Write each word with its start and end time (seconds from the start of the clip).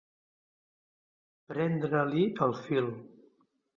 Prendre-li 1.51 2.25
el 2.47 2.57
fil. 2.63 2.91